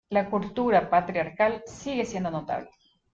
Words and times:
La 0.09 0.31
cultura 0.31 0.89
patriarcal 0.89 1.61
sigue 1.67 2.05
siendo 2.05 2.31
notable. 2.31 2.71